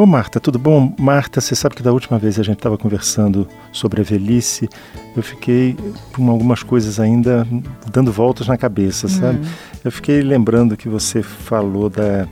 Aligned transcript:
Ô 0.00 0.06
Marta, 0.06 0.40
tudo 0.40 0.58
bom? 0.58 0.94
Marta, 0.98 1.42
você 1.42 1.54
sabe 1.54 1.74
que 1.74 1.82
da 1.82 1.92
última 1.92 2.18
vez 2.18 2.38
a 2.38 2.42
gente 2.42 2.56
estava 2.56 2.78
conversando 2.78 3.46
sobre 3.70 4.00
a 4.00 4.04
velhice, 4.04 4.68
eu 5.14 5.22
fiquei 5.22 5.76
com 6.14 6.30
algumas 6.30 6.62
coisas 6.62 6.98
ainda 6.98 7.46
dando 7.92 8.10
voltas 8.10 8.46
na 8.46 8.56
cabeça, 8.56 9.08
sabe? 9.08 9.38
Uhum. 9.38 9.52
Eu 9.84 9.92
fiquei 9.92 10.22
lembrando 10.22 10.76
que 10.76 10.88
você 10.88 11.22
falou 11.22 11.90
da, 11.90 12.26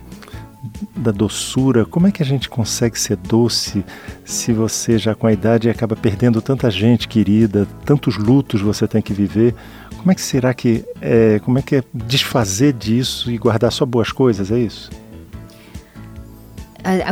da 0.97 1.11
doçura. 1.11 1.85
Como 1.85 2.07
é 2.07 2.11
que 2.11 2.23
a 2.23 2.27
gente 2.27 2.49
consegue 2.49 2.99
ser 2.99 3.17
doce 3.17 3.85
se 4.25 4.53
você 4.53 4.97
já 4.97 5.15
com 5.15 5.27
a 5.27 5.33
idade 5.33 5.69
acaba 5.69 5.95
perdendo 5.95 6.41
tanta 6.41 6.71
gente 6.71 7.07
querida, 7.07 7.67
tantos 7.85 8.17
lutos 8.17 8.63
você 8.63 8.89
tem 8.89 9.03
que 9.03 9.13
viver? 9.13 9.55
Como 9.99 10.11
é 10.11 10.15
que 10.15 10.23
será 10.23 10.55
que 10.55 10.85
é, 11.03 11.39
como 11.41 11.59
é 11.59 11.63
que 11.63 11.77
é 11.77 11.83
desfazer 11.93 12.73
disso 12.73 13.31
e 13.31 13.37
guardar 13.37 13.73
só 13.73 13.85
boas 13.85 14.11
coisas, 14.11 14.51
é 14.51 14.59
isso? 14.59 14.91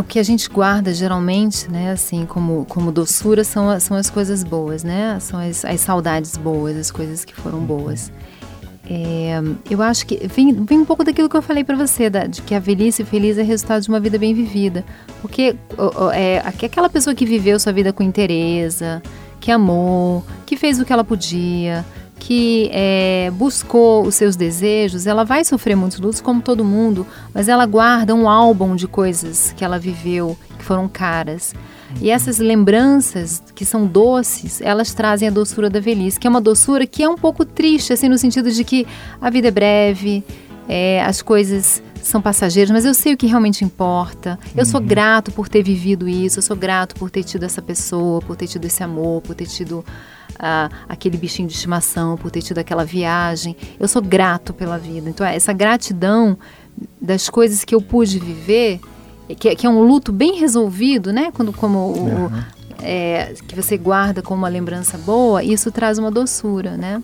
O 0.00 0.04
que 0.04 0.18
a 0.18 0.22
gente 0.22 0.48
guarda 0.48 0.92
geralmente, 0.92 1.70
né, 1.70 1.90
assim, 1.90 2.24
como, 2.26 2.64
como 2.66 2.90
doçura, 2.90 3.44
são, 3.44 3.78
são 3.80 3.96
as 3.96 4.08
coisas 4.08 4.42
boas, 4.42 4.82
né? 4.82 5.18
São 5.20 5.38
as, 5.38 5.64
as 5.64 5.80
saudades 5.80 6.36
boas, 6.36 6.76
as 6.76 6.90
coisas 6.90 7.24
que 7.24 7.34
foram 7.34 7.60
boas. 7.60 8.10
É, 8.88 9.40
eu 9.68 9.82
acho 9.82 10.06
que 10.06 10.26
vem, 10.28 10.52
vem 10.64 10.78
um 10.78 10.84
pouco 10.84 11.02
daquilo 11.02 11.28
que 11.28 11.36
eu 11.36 11.42
falei 11.42 11.64
para 11.64 11.76
você, 11.76 12.08
da, 12.08 12.26
de 12.26 12.40
que 12.42 12.54
a 12.54 12.60
velhice 12.60 13.04
feliz 13.04 13.36
é 13.36 13.42
resultado 13.42 13.82
de 13.82 13.88
uma 13.88 13.98
vida 13.98 14.16
bem 14.16 14.32
vivida. 14.32 14.84
Porque 15.20 15.56
é, 16.14 16.38
aquela 16.44 16.88
pessoa 16.88 17.14
que 17.14 17.26
viveu 17.26 17.58
sua 17.58 17.72
vida 17.72 17.92
com 17.92 18.02
interesse, 18.02 18.84
que 19.40 19.50
amou, 19.50 20.24
que 20.44 20.56
fez 20.56 20.80
o 20.80 20.84
que 20.84 20.92
ela 20.92 21.04
podia, 21.04 21.84
que 22.18 22.70
é, 22.72 23.30
buscou 23.34 24.06
os 24.06 24.14
seus 24.14 24.36
desejos, 24.36 25.06
ela 25.06 25.24
vai 25.24 25.44
sofrer 25.44 25.76
muitos 25.76 26.00
lutos, 26.00 26.20
como 26.20 26.40
todo 26.40 26.64
mundo, 26.64 27.06
mas 27.32 27.48
ela 27.48 27.66
guarda 27.66 28.14
um 28.14 28.28
álbum 28.28 28.74
de 28.74 28.88
coisas 28.88 29.52
que 29.56 29.64
ela 29.64 29.78
viveu, 29.78 30.36
que 30.58 30.64
foram 30.64 30.88
caras. 30.88 31.54
E 32.00 32.10
essas 32.10 32.38
lembranças, 32.38 33.42
que 33.54 33.64
são 33.64 33.86
doces, 33.86 34.60
elas 34.60 34.92
trazem 34.92 35.28
a 35.28 35.30
doçura 35.30 35.70
da 35.70 35.78
velhice, 35.78 36.18
que 36.18 36.26
é 36.26 36.30
uma 36.30 36.40
doçura 36.40 36.86
que 36.86 37.02
é 37.02 37.08
um 37.08 37.16
pouco 37.16 37.44
triste, 37.44 37.92
assim, 37.92 38.08
no 38.08 38.18
sentido 38.18 38.50
de 38.50 38.64
que 38.64 38.86
a 39.20 39.30
vida 39.30 39.48
é 39.48 39.50
breve, 39.50 40.24
é, 40.68 41.02
as 41.04 41.22
coisas 41.22 41.82
são 42.02 42.20
passageiras, 42.20 42.70
mas 42.70 42.84
eu 42.84 42.94
sei 42.94 43.14
o 43.14 43.16
que 43.16 43.26
realmente 43.26 43.64
importa. 43.64 44.38
Eu 44.54 44.60
uhum. 44.60 44.64
sou 44.64 44.80
grato 44.80 45.30
por 45.32 45.48
ter 45.48 45.62
vivido 45.62 46.08
isso, 46.08 46.38
eu 46.38 46.42
sou 46.42 46.56
grato 46.56 46.94
por 46.94 47.10
ter 47.10 47.22
tido 47.22 47.44
essa 47.44 47.62
pessoa, 47.62 48.20
por 48.20 48.36
ter 48.36 48.46
tido 48.46 48.64
esse 48.64 48.82
amor, 48.82 49.22
por 49.22 49.34
ter 49.34 49.46
tido 49.46 49.84
ah, 50.38 50.68
aquele 50.88 51.16
bichinho 51.16 51.48
de 51.48 51.54
estimação, 51.54 52.16
por 52.16 52.30
ter 52.30 52.42
tido 52.42 52.58
aquela 52.58 52.84
viagem. 52.84 53.56
Eu 53.78 53.88
sou 53.88 54.02
grato 54.02 54.52
pela 54.52 54.78
vida. 54.78 55.08
Então, 55.08 55.26
essa 55.26 55.52
gratidão 55.52 56.38
das 57.00 57.28
coisas 57.28 57.64
que 57.64 57.74
eu 57.74 57.80
pude 57.80 58.18
viver, 58.18 58.80
que, 59.38 59.54
que 59.54 59.66
é 59.66 59.70
um 59.70 59.82
luto 59.82 60.12
bem 60.12 60.38
resolvido, 60.38 61.12
né? 61.12 61.30
Quando, 61.32 61.52
como 61.52 61.78
o, 61.78 61.98
uhum. 61.98 62.42
é, 62.82 63.34
que 63.46 63.54
você 63.54 63.76
guarda 63.76 64.22
como 64.22 64.42
uma 64.42 64.48
lembrança 64.48 64.98
boa, 64.98 65.42
isso 65.42 65.70
traz 65.70 65.98
uma 65.98 66.10
doçura, 66.10 66.76
né? 66.76 67.02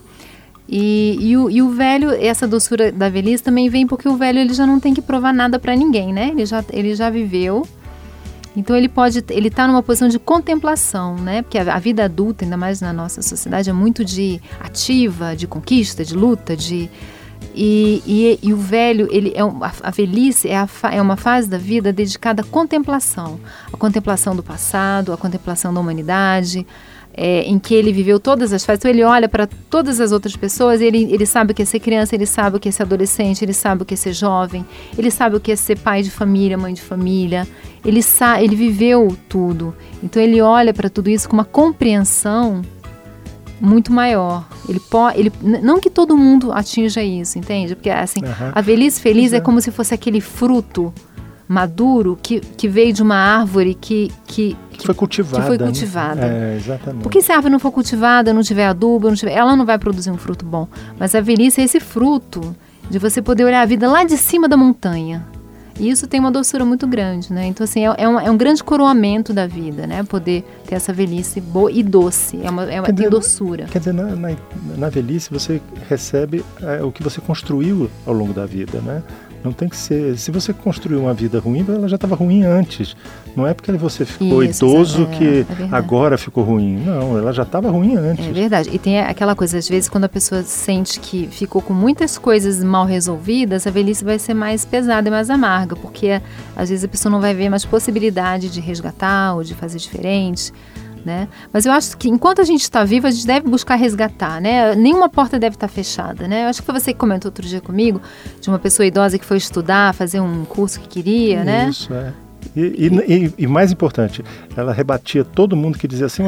E, 0.67 1.17
e, 1.19 1.37
o, 1.37 1.49
e, 1.49 1.61
o, 1.61 1.69
velho, 1.69 2.11
essa 2.11 2.47
doçura 2.47 2.91
da 2.91 3.09
velhice 3.09 3.43
também 3.43 3.69
vem 3.69 3.85
porque 3.85 4.07
o 4.07 4.15
velho 4.15 4.39
ele 4.39 4.53
já 4.53 4.65
não 4.65 4.79
tem 4.79 4.93
que 4.93 5.01
provar 5.01 5.33
nada 5.33 5.59
para 5.59 5.75
ninguém, 5.75 6.13
né? 6.13 6.29
Ele 6.29 6.45
já, 6.45 6.63
ele 6.71 6.95
já 6.95 7.09
viveu 7.09 7.67
então 8.55 8.75
ele 8.75 8.87
pode, 8.87 9.23
ele 9.29 9.47
está 9.47 9.67
numa 9.67 9.81
posição 9.81 10.07
de 10.07 10.19
contemplação, 10.19 11.15
né? 11.17 11.41
Porque 11.41 11.57
a, 11.57 11.75
a, 11.75 11.79
vida 11.79 12.05
adulta, 12.05 12.45
ainda 12.45 12.57
mais 12.57 12.81
na 12.81 12.93
nossa 12.93 13.21
sociedade, 13.21 13.69
é 13.69 13.73
muito 13.73 14.05
de 14.05 14.39
ativa, 14.59 15.35
de 15.35 15.47
conquista, 15.47 16.05
de 16.05 16.13
luta, 16.13 16.55
de 16.55 16.89
e, 17.55 18.01
e, 18.05 18.39
e 18.41 18.53
o 18.53 18.57
velho, 18.57 19.07
ele 19.11 19.33
é 19.35 19.41
a, 19.41 19.71
a 19.83 19.91
velhice 19.91 20.47
é, 20.47 20.57
a, 20.57 20.67
é 20.91 21.01
uma 21.01 21.17
fase 21.17 21.47
da 21.49 21.57
vida 21.57 21.91
dedicada 21.91 22.41
à 22.41 22.45
contemplação, 22.45 23.39
à 23.71 23.77
contemplação 23.77 24.35
do 24.35 24.41
passado, 24.41 25.13
à 25.13 25.17
contemplação 25.17 25.73
da 25.73 25.79
humanidade, 25.79 26.65
é, 27.15 27.43
em 27.43 27.59
que 27.59 27.73
ele 27.73 27.93
viveu 27.93 28.19
todas 28.19 28.51
as 28.51 28.65
fases. 28.65 28.79
Então 28.79 28.91
ele 28.91 29.03
olha 29.03 29.29
para 29.29 29.47
todas 29.69 29.99
as 29.99 30.11
outras 30.11 30.35
pessoas, 30.35 30.81
ele, 30.81 31.11
ele 31.13 31.25
sabe 31.25 31.51
o 31.51 31.55
que 31.55 31.61
é 31.61 31.65
ser 31.65 31.79
criança, 31.79 32.15
ele 32.15 32.25
sabe 32.25 32.57
o 32.57 32.59
que 32.59 32.69
é 32.69 32.71
ser 32.71 32.83
adolescente, 32.83 33.43
ele 33.43 33.53
sabe 33.53 33.83
o 33.83 33.85
que 33.85 33.93
é 33.93 33.97
ser 33.97 34.13
jovem, 34.13 34.65
ele 34.97 35.11
sabe 35.11 35.35
o 35.35 35.39
que 35.39 35.51
é 35.51 35.55
ser 35.55 35.77
pai 35.77 36.01
de 36.01 36.09
família, 36.09 36.57
mãe 36.57 36.73
de 36.73 36.81
família. 36.81 37.47
Ele 37.85 38.01
sabe, 38.01 38.45
ele 38.45 38.55
viveu 38.55 39.15
tudo. 39.27 39.75
Então 40.01 40.21
ele 40.21 40.41
olha 40.41 40.73
para 40.73 40.89
tudo 40.89 41.09
isso 41.09 41.27
com 41.27 41.35
uma 41.35 41.45
compreensão 41.45 42.61
muito 43.59 43.93
maior. 43.93 44.47
Ele 44.67 44.79
pode, 44.79 45.19
ele 45.19 45.31
não 45.41 45.79
que 45.79 45.89
todo 45.89 46.17
mundo 46.17 46.51
atinja 46.51 47.03
isso, 47.03 47.37
entende? 47.37 47.75
Porque 47.75 47.89
assim, 47.89 48.21
uhum. 48.21 48.51
a 48.53 48.61
velhice 48.61 48.99
feliz 48.99 49.33
é. 49.33 49.37
é 49.37 49.39
como 49.39 49.61
se 49.61 49.71
fosse 49.71 49.93
aquele 49.93 50.19
fruto 50.19 50.93
maduro 51.47 52.17
que, 52.21 52.39
que 52.39 52.67
veio 52.67 52.93
de 52.93 53.01
uma 53.01 53.15
árvore 53.15 53.73
que, 53.73 54.11
que, 54.25 54.57
que 54.71 54.85
foi 54.85 54.95
cultivada. 54.95 55.41
Que 55.41 55.47
foi 55.47 55.57
né? 55.57 55.65
cultivada. 55.65 56.27
Né? 56.27 56.53
É, 56.53 56.57
exatamente. 56.57 57.03
Porque 57.03 57.21
se 57.21 57.31
a 57.31 57.35
árvore 57.35 57.51
não 57.51 57.59
for 57.59 57.71
cultivada, 57.71 58.33
não 58.33 58.41
tiver 58.41 58.65
adubo, 58.65 59.07
não 59.07 59.15
tiver, 59.15 59.33
ela 59.33 59.55
não 59.55 59.65
vai 59.65 59.77
produzir 59.77 60.11
um 60.11 60.17
fruto 60.17 60.45
bom. 60.45 60.67
Mas 60.97 61.13
a 61.15 61.21
velhice 61.21 61.61
é 61.61 61.63
esse 61.63 61.79
fruto 61.79 62.55
de 62.89 62.99
você 62.99 63.21
poder 63.21 63.45
olhar 63.45 63.61
a 63.61 63.65
vida 63.65 63.89
lá 63.89 64.03
de 64.03 64.17
cima 64.17 64.47
da 64.47 64.57
montanha. 64.57 65.25
E 65.79 65.89
isso 65.89 66.05
tem 66.05 66.19
uma 66.19 66.31
doçura 66.31 66.63
muito 66.63 66.85
grande, 66.85 67.33
né? 67.33 67.47
Então, 67.47 67.63
assim, 67.63 67.85
é, 67.85 67.95
é, 67.97 68.07
um, 68.07 68.19
é 68.19 68.29
um 68.29 68.37
grande 68.37 68.63
coroamento 68.63 69.33
da 69.33 69.47
vida, 69.47 69.87
né? 69.87 70.03
Poder 70.03 70.43
ter 70.67 70.75
essa 70.75 70.93
velhice 70.93 71.41
boa 71.41 71.71
e 71.71 71.81
doce. 71.81 72.39
É 72.43 72.49
uma, 72.49 72.71
é 72.71 72.79
uma 72.79 72.91
dizer, 72.91 73.09
doçura. 73.09 73.65
Quer 73.65 73.79
dizer, 73.79 73.93
na, 73.93 74.15
na, 74.15 74.35
na 74.77 74.89
velhice 74.89 75.31
você 75.31 75.59
recebe 75.89 76.45
é, 76.61 76.83
o 76.83 76.91
que 76.91 77.01
você 77.01 77.19
construiu 77.19 77.89
ao 78.05 78.13
longo 78.13 78.33
da 78.33 78.45
vida, 78.45 78.81
né? 78.81 79.01
Não 79.43 79.51
tem 79.51 79.67
que 79.67 79.75
ser. 79.75 80.17
Se 80.17 80.31
você 80.31 80.53
construiu 80.53 81.01
uma 81.01 81.13
vida 81.13 81.39
ruim, 81.39 81.65
ela 81.67 81.87
já 81.87 81.95
estava 81.95 82.15
ruim 82.15 82.43
antes. 82.43 82.95
Não 83.35 83.45
é 83.45 83.53
porque 83.53 83.71
você 83.73 84.05
ficou 84.05 84.43
Isso, 84.43 84.65
idoso 84.65 85.03
é, 85.03 85.17
que 85.17 85.45
é 85.63 85.67
agora 85.71 86.17
ficou 86.17 86.43
ruim. 86.43 86.77
Não, 86.77 87.17
ela 87.17 87.33
já 87.33 87.43
estava 87.43 87.69
ruim 87.69 87.95
antes. 87.97 88.25
É 88.25 88.31
verdade. 88.31 88.69
E 88.71 88.79
tem 88.79 88.99
aquela 89.01 89.35
coisa, 89.35 89.57
às 89.57 89.67
vezes, 89.67 89.89
quando 89.89 90.05
a 90.05 90.09
pessoa 90.09 90.43
sente 90.43 90.99
que 90.99 91.27
ficou 91.27 91.61
com 91.61 91.73
muitas 91.73 92.17
coisas 92.17 92.63
mal 92.63 92.85
resolvidas, 92.85 93.67
a 93.67 93.71
velhice 93.71 94.03
vai 94.03 94.17
ser 94.17 94.33
mais 94.33 94.63
pesada 94.63 95.07
e 95.07 95.11
mais 95.11 95.29
amarga, 95.29 95.75
porque 95.75 96.21
às 96.55 96.69
vezes 96.69 96.85
a 96.85 96.87
pessoa 96.87 97.11
não 97.11 97.19
vai 97.19 97.33
ver 97.33 97.49
mais 97.49 97.65
possibilidade 97.65 98.49
de 98.49 98.61
resgatar 98.61 99.35
ou 99.35 99.43
de 99.43 99.53
fazer 99.53 99.77
diferente 99.77 100.53
né? 101.05 101.27
Mas 101.51 101.65
eu 101.65 101.71
acho 101.71 101.97
que 101.97 102.09
enquanto 102.09 102.41
a 102.41 102.43
gente 102.43 102.61
está 102.61 102.83
vivo, 102.83 103.07
a 103.07 103.11
gente 103.11 103.25
deve 103.25 103.47
buscar 103.47 103.75
resgatar, 103.75 104.41
né? 104.41 104.75
Nenhuma 104.75 105.09
porta 105.09 105.39
deve 105.39 105.55
estar 105.55 105.67
tá 105.67 105.73
fechada, 105.73 106.27
né? 106.27 106.45
Eu 106.45 106.49
acho 106.49 106.61
que 106.61 106.65
foi 106.65 106.79
você 106.79 106.93
que 106.93 106.99
comentou 106.99 107.29
outro 107.29 107.45
dia 107.45 107.61
comigo 107.61 108.01
de 108.41 108.49
uma 108.49 108.59
pessoa 108.59 108.85
idosa 108.85 109.17
que 109.17 109.25
foi 109.25 109.37
estudar, 109.37 109.93
fazer 109.93 110.19
um 110.19 110.45
curso 110.45 110.79
que 110.79 110.87
queria, 110.87 111.37
Isso, 111.37 111.45
né? 111.45 111.69
Isso, 111.69 111.93
é. 111.93 112.13
E, 112.55 112.87
e, 113.07 113.33
e, 113.37 113.47
mais 113.47 113.71
importante, 113.71 114.23
ela 114.55 114.73
rebatia 114.73 115.23
todo 115.23 115.55
mundo 115.55 115.77
que 115.77 115.87
dizia 115.87 116.05
assim: 116.05 116.23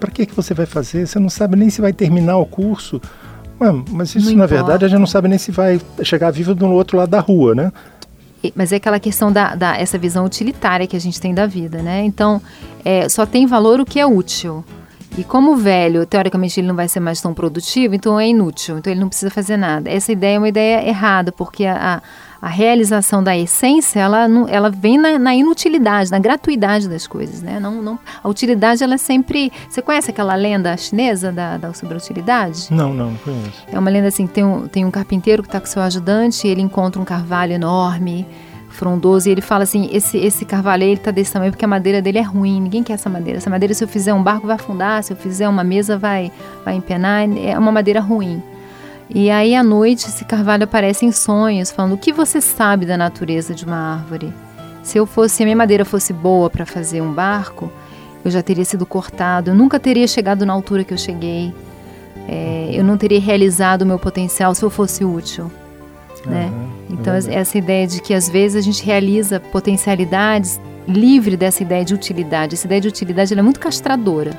para 0.00 0.10
que, 0.10 0.26
que 0.26 0.34
você 0.34 0.52
vai 0.52 0.66
fazer? 0.66 1.06
Você 1.06 1.18
não 1.18 1.30
sabe 1.30 1.56
nem 1.56 1.70
se 1.70 1.80
vai 1.80 1.92
terminar 1.92 2.36
o 2.38 2.44
curso. 2.44 3.00
Ué, 3.60 3.70
mas 3.90 4.14
isso, 4.14 4.30
não 4.30 4.38
na 4.38 4.44
importa. 4.44 4.54
verdade, 4.54 4.84
a 4.84 4.88
gente 4.88 4.98
não 4.98 5.06
sabe 5.06 5.28
nem 5.28 5.38
se 5.38 5.52
vai 5.52 5.80
chegar 6.02 6.30
vivo 6.32 6.54
do 6.54 6.66
outro 6.66 6.96
lado 6.96 7.10
da 7.10 7.20
rua, 7.20 7.54
né? 7.54 7.72
Mas 8.54 8.72
é 8.72 8.76
aquela 8.76 9.00
questão 9.00 9.32
da, 9.32 9.54
da, 9.54 9.76
essa 9.76 9.96
visão 9.96 10.24
utilitária 10.24 10.86
que 10.86 10.96
a 10.96 11.00
gente 11.00 11.20
tem 11.20 11.34
da 11.34 11.46
vida, 11.46 11.82
né? 11.82 12.02
Então, 12.04 12.40
é, 12.84 13.08
só 13.08 13.24
tem 13.24 13.46
valor 13.46 13.80
o 13.80 13.84
que 13.84 13.98
é 13.98 14.06
útil. 14.06 14.64
E 15.16 15.22
como 15.22 15.52
o 15.52 15.56
velho, 15.56 16.04
teoricamente, 16.04 16.58
ele 16.58 16.66
não 16.66 16.74
vai 16.74 16.88
ser 16.88 16.98
mais 16.98 17.20
tão 17.20 17.32
produtivo, 17.32 17.94
então 17.94 18.18
é 18.18 18.28
inútil, 18.28 18.78
então 18.78 18.92
ele 18.92 19.00
não 19.00 19.08
precisa 19.08 19.30
fazer 19.30 19.56
nada. 19.56 19.88
Essa 19.88 20.10
ideia 20.10 20.34
é 20.34 20.38
uma 20.38 20.48
ideia 20.48 20.88
errada, 20.88 21.30
porque 21.30 21.64
a, 21.64 21.96
a 21.96 22.02
a 22.44 22.48
realização 22.48 23.24
da 23.24 23.34
essência, 23.34 24.00
ela, 24.00 24.28
ela 24.50 24.68
vem 24.68 24.98
na, 24.98 25.18
na, 25.18 25.34
inutilidade, 25.34 26.10
na 26.10 26.18
gratuidade 26.18 26.90
das 26.90 27.06
coisas, 27.06 27.40
né? 27.40 27.58
Não, 27.58 27.80
não, 27.80 27.98
a 28.22 28.28
utilidade, 28.28 28.84
ela 28.84 28.96
é 28.96 28.98
sempre... 28.98 29.50
Você 29.66 29.80
conhece 29.80 30.10
aquela 30.10 30.34
lenda 30.34 30.76
chinesa 30.76 31.32
da, 31.32 31.56
da 31.56 31.72
sobre 31.72 31.94
a 31.94 31.96
utilidade? 31.96 32.66
Não, 32.70 32.92
não, 32.92 33.12
não 33.12 33.16
conheço. 33.16 33.64
É 33.66 33.78
uma 33.78 33.88
lenda 33.88 34.08
assim, 34.08 34.26
tem 34.26 34.44
um, 34.44 34.68
tem 34.68 34.84
um 34.84 34.90
carpinteiro 34.90 35.42
que 35.42 35.48
está 35.48 35.58
com 35.58 35.64
seu 35.64 35.80
ajudante 35.80 36.46
e 36.46 36.50
ele 36.50 36.60
encontra 36.60 37.00
um 37.00 37.04
carvalho 37.06 37.54
enorme, 37.54 38.26
frondoso, 38.68 39.26
e 39.26 39.32
ele 39.32 39.40
fala 39.40 39.62
assim, 39.62 39.88
esse, 39.90 40.18
esse 40.18 40.44
carvalho 40.44 40.82
ele 40.82 40.92
está 40.92 41.10
desse 41.10 41.32
tamanho 41.32 41.50
porque 41.50 41.64
a 41.64 41.68
madeira 41.68 42.02
dele 42.02 42.18
é 42.18 42.22
ruim, 42.22 42.60
ninguém 42.60 42.82
quer 42.82 42.92
essa 42.92 43.08
madeira. 43.08 43.38
Essa 43.38 43.48
madeira, 43.48 43.72
se 43.72 43.82
eu 43.82 43.88
fizer 43.88 44.12
um 44.12 44.22
barco, 44.22 44.46
vai 44.46 44.56
afundar, 44.56 45.02
se 45.02 45.14
eu 45.14 45.16
fizer 45.16 45.48
uma 45.48 45.64
mesa, 45.64 45.96
vai, 45.96 46.30
vai 46.62 46.74
empenar, 46.74 47.26
é 47.38 47.58
uma 47.58 47.72
madeira 47.72 48.00
ruim. 48.00 48.42
E 49.08 49.30
aí 49.30 49.54
à 49.54 49.62
noite 49.62 50.06
esse 50.08 50.24
carvalho 50.24 50.64
aparece 50.64 51.04
em 51.04 51.12
sonhos, 51.12 51.70
falando: 51.70 51.94
"O 51.94 51.98
que 51.98 52.12
você 52.12 52.40
sabe 52.40 52.86
da 52.86 52.96
natureza 52.96 53.54
de 53.54 53.64
uma 53.64 53.94
árvore? 53.94 54.32
Se 54.82 54.98
eu 54.98 55.06
fosse, 55.06 55.36
se 55.36 55.42
a 55.42 55.46
minha 55.46 55.56
madeira 55.56 55.84
fosse 55.84 56.12
boa 56.12 56.50
para 56.50 56.66
fazer 56.66 57.00
um 57.00 57.12
barco, 57.12 57.70
eu 58.24 58.30
já 58.30 58.42
teria 58.42 58.64
sido 58.64 58.86
cortado, 58.86 59.50
eu 59.50 59.54
nunca 59.54 59.78
teria 59.78 60.06
chegado 60.06 60.44
na 60.46 60.52
altura 60.52 60.84
que 60.84 60.92
eu 60.92 60.98
cheguei. 60.98 61.54
É, 62.28 62.70
eu 62.72 62.84
não 62.84 62.96
teria 62.96 63.20
realizado 63.20 63.82
o 63.82 63.86
meu 63.86 63.98
potencial 63.98 64.54
se 64.54 64.62
eu 64.62 64.70
fosse 64.70 65.04
útil." 65.04 65.50
Né? 66.26 66.46
Uhum, 66.46 66.96
então 66.98 67.12
é 67.12 67.34
essa 67.34 67.58
ideia 67.58 67.86
de 67.86 68.00
que 68.00 68.14
às 68.14 68.30
vezes 68.30 68.56
a 68.56 68.60
gente 68.62 68.82
realiza 68.82 69.38
potencialidades 69.38 70.58
livre 70.88 71.36
dessa 71.36 71.62
ideia 71.62 71.84
de 71.84 71.92
utilidade. 71.92 72.54
Essa 72.54 72.66
ideia 72.66 72.80
de 72.80 72.88
utilidade 72.88 73.38
é 73.38 73.42
muito 73.42 73.60
castradora. 73.60 74.32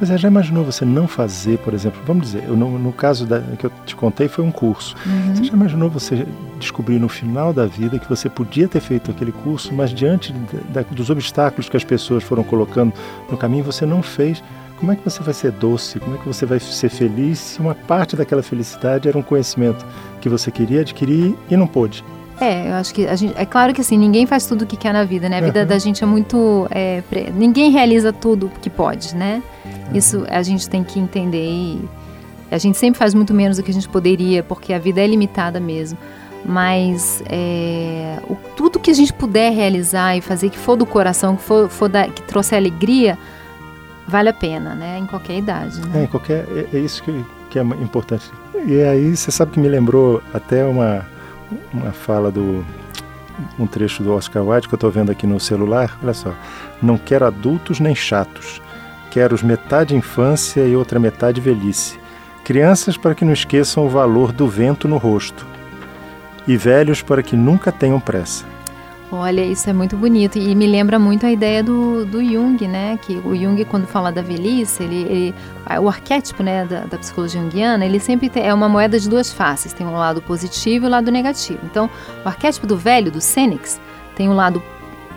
Pois 0.00 0.10
é, 0.10 0.16
já 0.16 0.28
imaginou 0.28 0.64
você 0.64 0.82
não 0.82 1.06
fazer, 1.06 1.58
por 1.58 1.74
exemplo, 1.74 2.00
vamos 2.06 2.28
dizer, 2.28 2.44
eu, 2.48 2.56
no, 2.56 2.78
no, 2.78 2.90
caso 2.90 3.26
da, 3.26 3.38
que 3.58 3.66
eu 3.66 3.72
te 3.84 3.94
contei 3.94 4.28
foi 4.28 4.42
um 4.42 4.50
curso. 4.50 4.96
Uhum. 5.04 5.34
Você 5.36 5.44
já 5.44 5.52
imaginou 5.52 5.90
você 5.90 6.26
descobrir 6.58 6.98
no 6.98 7.06
final 7.06 7.52
da 7.52 7.66
vida 7.66 7.98
que 7.98 8.08
você 8.08 8.26
podia 8.26 8.66
ter 8.66 8.80
feito 8.80 9.10
aquele 9.10 9.30
curso, 9.30 9.74
mas 9.74 9.90
diante 9.92 10.32
da, 10.70 10.80
dos 10.90 11.10
obstáculos 11.10 11.68
que 11.68 11.76
as 11.76 11.84
pessoas 11.84 12.24
foram 12.24 12.42
colocando 12.42 12.94
no 13.30 13.36
caminho, 13.36 13.62
você 13.62 13.84
não 13.84 14.02
fez? 14.02 14.42
Como 14.78 14.90
é 14.90 14.96
que 14.96 15.04
você 15.04 15.22
vai 15.22 15.34
ser 15.34 15.52
doce? 15.52 16.00
Como 16.00 16.16
é 16.16 16.18
que 16.18 16.26
você 16.26 16.46
vai 16.46 16.58
ser 16.58 16.88
feliz 16.88 17.38
se 17.38 17.60
uma 17.60 17.74
parte 17.74 18.16
daquela 18.16 18.42
felicidade 18.42 19.06
era 19.06 19.18
um 19.18 19.22
conhecimento 19.22 19.84
que 20.22 20.30
você 20.30 20.50
queria 20.50 20.80
adquirir 20.80 21.36
e 21.50 21.56
não 21.58 21.66
pôde? 21.66 22.02
É, 22.40 22.70
eu 22.70 22.74
acho 22.76 22.94
que 22.94 23.06
a 23.06 23.14
gente, 23.14 23.34
é 23.36 23.44
claro 23.44 23.74
que 23.74 23.82
assim, 23.82 23.98
ninguém 23.98 24.24
faz 24.24 24.46
tudo 24.46 24.62
o 24.62 24.66
que 24.66 24.78
quer 24.78 24.94
na 24.94 25.04
vida, 25.04 25.28
né? 25.28 25.36
A 25.36 25.40
vida 25.42 25.60
uhum. 25.60 25.66
da 25.66 25.78
gente 25.78 26.02
é 26.02 26.06
muito. 26.06 26.66
É, 26.70 27.02
ninguém 27.34 27.70
realiza 27.70 28.14
tudo 28.14 28.50
que 28.62 28.70
pode, 28.70 29.14
né? 29.14 29.42
Isso 29.94 30.24
a 30.28 30.42
gente 30.42 30.68
tem 30.68 30.84
que 30.84 30.98
entender 30.98 31.46
e 31.46 31.88
a 32.50 32.58
gente 32.58 32.76
sempre 32.78 32.98
faz 32.98 33.14
muito 33.14 33.32
menos 33.32 33.56
do 33.56 33.62
que 33.62 33.70
a 33.70 33.74
gente 33.74 33.88
poderia, 33.88 34.42
porque 34.42 34.72
a 34.72 34.78
vida 34.78 35.00
é 35.00 35.06
limitada 35.06 35.60
mesmo. 35.60 35.98
Mas 36.44 37.22
é, 37.26 38.18
o, 38.28 38.36
tudo 38.56 38.78
que 38.78 38.90
a 38.90 38.94
gente 38.94 39.12
puder 39.12 39.52
realizar 39.52 40.16
e 40.16 40.20
fazer 40.20 40.50
que 40.50 40.58
for 40.58 40.76
do 40.76 40.86
coração, 40.86 41.36
que 41.36 41.42
for, 41.42 41.68
for 41.68 41.88
da, 41.88 42.08
que 42.08 42.22
trouxe 42.22 42.54
alegria, 42.54 43.18
vale 44.08 44.30
a 44.30 44.32
pena, 44.32 44.74
né? 44.74 44.98
Em 44.98 45.06
qualquer 45.06 45.36
idade. 45.36 45.80
Né? 45.88 46.04
É, 46.04 46.06
qualquer, 46.06 46.46
é, 46.48 46.76
é 46.76 46.78
isso 46.78 47.02
que, 47.02 47.24
que 47.50 47.58
é 47.58 47.62
importante. 47.62 48.30
E 48.66 48.80
aí 48.82 49.14
você 49.16 49.30
sabe 49.30 49.52
que 49.52 49.60
me 49.60 49.68
lembrou 49.68 50.22
até 50.32 50.64
uma 50.64 51.06
uma 51.72 51.92
fala 51.92 52.30
do 52.30 52.64
um 53.58 53.66
trecho 53.66 54.02
do 54.02 54.12
Oscar 54.12 54.44
Wilde 54.44 54.68
que 54.68 54.74
eu 54.74 54.76
estou 54.76 54.90
vendo 54.90 55.10
aqui 55.10 55.26
no 55.26 55.40
celular. 55.40 55.98
Olha 56.02 56.12
só, 56.12 56.34
não 56.82 56.98
quero 56.98 57.26
adultos 57.26 57.80
nem 57.80 57.94
chatos. 57.94 58.60
Quero 59.10 59.34
os 59.34 59.42
metade 59.42 59.96
infância 59.96 60.60
e 60.60 60.76
outra 60.76 61.00
metade 61.00 61.40
velhice. 61.40 61.98
Crianças 62.44 62.96
para 62.96 63.14
que 63.14 63.24
não 63.24 63.32
esqueçam 63.32 63.84
o 63.84 63.88
valor 63.88 64.32
do 64.32 64.46
vento 64.48 64.86
no 64.86 64.96
rosto. 64.96 65.44
E 66.46 66.56
velhos 66.56 67.02
para 67.02 67.22
que 67.22 67.36
nunca 67.36 67.72
tenham 67.72 68.00
pressa. 68.00 68.44
Olha, 69.12 69.44
isso 69.44 69.68
é 69.68 69.72
muito 69.72 69.96
bonito 69.96 70.38
e 70.38 70.54
me 70.54 70.68
lembra 70.68 70.96
muito 70.96 71.26
a 71.26 71.32
ideia 71.32 71.64
do, 71.64 72.06
do 72.06 72.24
Jung, 72.24 72.64
né? 72.68 72.96
Que 73.02 73.16
o 73.24 73.34
Jung, 73.34 73.64
quando 73.64 73.84
fala 73.84 74.12
da 74.12 74.22
velhice, 74.22 74.84
ele, 74.84 75.02
ele 75.02 75.34
o 75.80 75.88
arquétipo 75.88 76.44
né, 76.44 76.64
da, 76.64 76.80
da, 76.82 76.96
psicologia 76.96 77.40
junguiana, 77.40 77.84
ele 77.84 77.98
sempre 77.98 78.28
tem, 78.28 78.46
é 78.46 78.54
uma 78.54 78.68
moeda 78.68 79.00
de 79.00 79.08
duas 79.08 79.32
faces, 79.32 79.72
tem 79.72 79.84
um 79.84 79.94
lado 79.96 80.22
positivo 80.22 80.84
e 80.84 80.88
um 80.88 80.90
lado 80.90 81.10
negativo. 81.10 81.58
Então, 81.64 81.90
o 82.24 82.28
arquétipo 82.28 82.68
do 82.68 82.76
velho, 82.76 83.10
do 83.10 83.20
Sênex, 83.20 83.80
tem 84.14 84.28
um 84.28 84.34
lado 84.34 84.62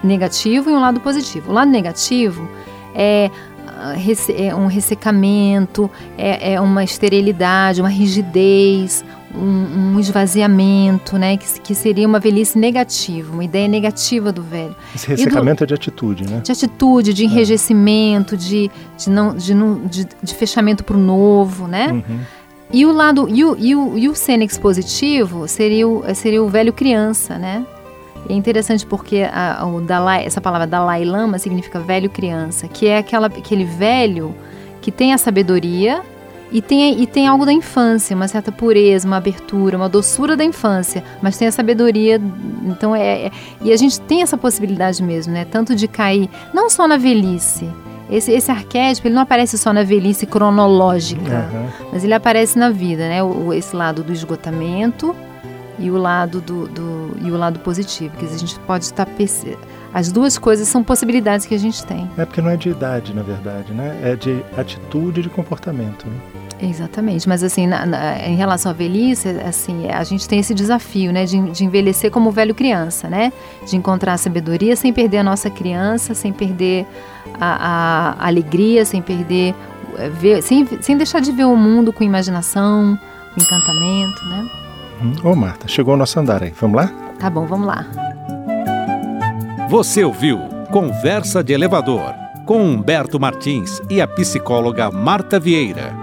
negativo 0.03 0.71
e 0.71 0.73
um 0.73 0.79
lado 0.79 0.99
positivo. 0.99 1.51
O 1.51 1.53
lado 1.53 1.69
negativo 1.69 2.49
é 2.95 3.29
um 4.55 4.67
ressecamento, 4.67 5.89
é, 6.17 6.53
é 6.53 6.61
uma 6.61 6.83
esterilidade, 6.83 7.81
uma 7.81 7.89
rigidez, 7.89 9.03
um, 9.35 9.95
um, 9.95 9.99
esvaziamento, 9.99 11.17
né? 11.17 11.37
Que, 11.37 11.61
que 11.61 11.75
seria 11.75 12.07
uma 12.07 12.19
velhice 12.19 12.57
negativa, 12.57 13.33
uma 13.33 13.43
ideia 13.43 13.67
negativa 13.67 14.31
do 14.31 14.43
velho. 14.43 14.75
Esse 14.93 15.07
ressecamento 15.07 15.59
do, 15.59 15.63
é 15.63 15.67
de 15.67 15.73
atitude, 15.73 16.29
né? 16.29 16.41
De 16.43 16.51
atitude, 16.51 17.13
de 17.13 17.23
é. 17.23 17.25
enrijecimento, 17.25 18.35
é. 18.35 18.37
de, 18.37 18.71
de, 18.97 19.09
não, 19.09 19.35
de, 19.35 19.53
não, 19.53 19.85
de, 19.85 20.07
de 20.21 20.35
fechamento 20.35 20.83
para 20.83 20.95
o 20.95 20.99
novo, 20.99 21.67
né? 21.67 21.91
Uhum. 21.91 22.19
E 22.71 22.85
o 22.85 22.91
lado 22.91 23.27
e 23.29 23.43
o, 23.43 23.55
e 23.57 23.75
o, 23.75 23.97
e 23.97 24.09
o 24.09 24.13
positivo 24.59 25.47
seria 25.47 25.87
o, 25.87 26.03
seria 26.15 26.41
o 26.41 26.49
velho 26.49 26.73
criança, 26.73 27.37
né? 27.37 27.63
E 28.29 28.33
é 28.33 28.35
interessante 28.35 28.85
porque 28.85 29.27
a, 29.31 29.65
o 29.65 29.81
Dalai, 29.81 30.25
essa 30.25 30.39
palavra 30.39 30.65
Dalai 30.65 31.03
Lama 31.03 31.37
significa 31.37 31.79
velho 31.79 32.09
criança, 32.09 32.67
que 32.67 32.87
é 32.87 32.97
aquela, 32.97 33.27
aquele 33.27 33.65
velho 33.65 34.35
que 34.81 34.91
tem 34.91 35.13
a 35.13 35.17
sabedoria, 35.17 36.01
e 36.53 36.61
tem, 36.61 37.01
e 37.01 37.07
tem 37.07 37.27
algo 37.27 37.47
da 37.47 37.51
infância, 37.51 38.15
uma 38.15 38.27
certa 38.27 38.51
pureza, 38.51 39.07
uma 39.07 39.17
abertura, 39.17 39.75
uma 39.75 39.89
doçura 39.89 40.37
da 40.37 40.45
infância, 40.45 41.03
mas 41.19 41.35
tem 41.35 41.47
a 41.47 41.51
sabedoria. 41.51 42.21
Então 42.65 42.95
é, 42.95 43.25
é, 43.25 43.31
e 43.63 43.73
a 43.73 43.75
gente 43.75 43.99
tem 44.01 44.21
essa 44.21 44.37
possibilidade 44.37 45.01
mesmo, 45.01 45.33
né? 45.33 45.45
Tanto 45.45 45.73
de 45.73 45.87
cair, 45.87 46.29
não 46.53 46.69
só 46.69 46.87
na 46.87 46.95
velhice. 46.95 47.67
Esse, 48.07 48.31
esse 48.31 48.51
arquétipo 48.51 49.07
ele 49.07 49.15
não 49.15 49.23
aparece 49.23 49.57
só 49.57 49.73
na 49.73 49.81
velhice 49.81 50.27
cronológica, 50.27 51.49
uhum. 51.51 51.87
mas 51.91 52.03
ele 52.03 52.13
aparece 52.13 52.59
na 52.59 52.69
vida, 52.69 53.09
né? 53.09 53.23
O, 53.23 53.51
esse 53.51 53.75
lado 53.75 54.03
do 54.03 54.13
esgotamento 54.13 55.15
e 55.79 55.89
o 55.89 55.97
lado 55.97 56.41
do, 56.41 56.67
do 56.67 57.17
e 57.21 57.31
o 57.31 57.37
lado 57.37 57.59
positivo, 57.59 58.15
que 58.17 58.25
a 58.25 58.37
gente 58.37 58.59
pode 58.61 58.85
estar 58.85 59.07
as 59.93 60.11
duas 60.11 60.37
coisas 60.37 60.67
são 60.67 60.83
possibilidades 60.83 61.45
que 61.45 61.53
a 61.53 61.59
gente 61.59 61.85
tem. 61.85 62.09
É 62.17 62.25
porque 62.25 62.41
não 62.41 62.49
é 62.49 62.57
de 62.57 62.69
idade, 62.69 63.13
na 63.13 63.21
verdade, 63.21 63.71
né? 63.73 63.99
É 64.03 64.15
de 64.15 64.43
atitude 64.57 65.19
e 65.19 65.23
de 65.23 65.29
comportamento. 65.29 66.07
Né? 66.07 66.15
Exatamente, 66.69 67.27
mas 67.27 67.43
assim, 67.43 67.67
na, 67.67 67.85
na, 67.85 68.27
em 68.27 68.35
relação 68.35 68.71
à 68.71 68.73
velhice, 68.73 69.27
assim, 69.45 69.89
a 69.89 70.03
gente 70.03 70.27
tem 70.27 70.39
esse 70.39 70.53
desafio, 70.53 71.11
né, 71.11 71.25
de, 71.25 71.39
de, 71.51 71.65
envelhecer 71.65 72.09
como 72.09 72.31
velho 72.31 72.55
criança, 72.55 73.09
né, 73.09 73.33
de 73.67 73.75
encontrar 73.75 74.13
a 74.13 74.17
sabedoria 74.17 74.75
sem 74.75 74.93
perder 74.93 75.17
a 75.17 75.23
nossa 75.23 75.49
criança, 75.49 76.13
sem 76.13 76.31
perder 76.31 76.87
a, 77.39 78.15
a 78.17 78.27
alegria, 78.27 78.85
sem 78.85 79.01
perder, 79.01 79.53
eh, 79.97 80.09
ver, 80.09 80.41
sem, 80.41 80.65
sem 80.81 80.95
deixar 80.95 81.19
de 81.19 81.31
ver 81.33 81.45
o 81.45 81.55
mundo 81.55 81.91
com 81.91 82.03
imaginação, 82.03 82.97
com 83.33 83.41
encantamento, 83.41 84.25
né. 84.25 84.62
Ô 85.23 85.31
oh, 85.31 85.35
Marta, 85.35 85.67
chegou 85.67 85.95
o 85.95 85.97
nosso 85.97 86.19
andar 86.19 86.43
aí, 86.43 86.53
vamos 86.59 86.77
lá? 86.77 86.87
Tá 87.19 87.29
bom, 87.29 87.45
vamos 87.45 87.67
lá. 87.67 87.85
Você 89.69 90.03
ouviu 90.03 90.39
Conversa 90.71 91.43
de 91.43 91.53
Elevador 91.53 92.13
com 92.45 92.63
Humberto 92.63 93.19
Martins 93.19 93.81
e 93.89 94.01
a 94.01 94.07
psicóloga 94.07 94.91
Marta 94.91 95.39
Vieira. 95.39 96.02